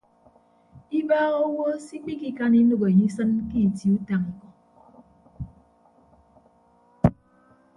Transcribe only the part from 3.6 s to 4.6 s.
itie utañ ikọ.